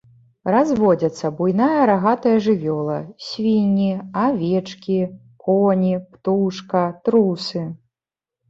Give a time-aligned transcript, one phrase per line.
[0.53, 2.95] Разводзяцца буйная рагатая жывёла,
[3.27, 3.91] свінні,
[4.25, 4.99] авечкі,
[5.45, 7.61] коні, птушка, трусы.